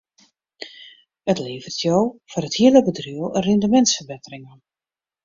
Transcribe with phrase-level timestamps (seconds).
[1.33, 1.97] It leveret jo
[2.31, 4.61] foar it hiele bedriuw in rindemintsferbettering op.